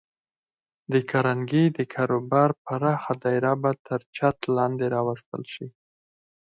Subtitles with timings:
[0.91, 5.67] د کارنګي د کاروبار پراخه دایره به تر چت لاندې راوستل شي